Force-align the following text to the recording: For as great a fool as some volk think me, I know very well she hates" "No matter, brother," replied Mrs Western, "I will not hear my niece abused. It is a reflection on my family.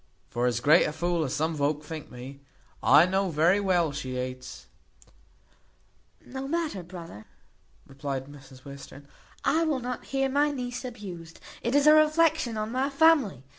For 0.31 0.47
as 0.47 0.61
great 0.61 0.85
a 0.85 0.91
fool 0.91 1.23
as 1.25 1.35
some 1.35 1.53
volk 1.53 1.83
think 1.83 2.09
me, 2.09 2.39
I 2.81 3.05
know 3.05 3.29
very 3.29 3.59
well 3.59 3.91
she 3.91 4.15
hates" 4.15 4.65
"No 6.35 6.47
matter, 6.47 6.81
brother," 6.81 7.25
replied 7.85 8.25
Mrs 8.25 8.65
Western, 8.65 9.07
"I 9.45 9.63
will 9.63 9.79
not 9.79 10.05
hear 10.05 10.27
my 10.27 10.49
niece 10.49 10.83
abused. 10.83 11.39
It 11.61 11.75
is 11.75 11.85
a 11.85 11.93
reflection 11.93 12.57
on 12.57 12.71
my 12.71 12.89
family. 12.89 13.43